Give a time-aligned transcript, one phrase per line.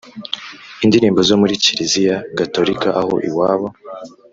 [0.83, 3.67] indirimbo zo muri kiliziya gatolika aho iwabo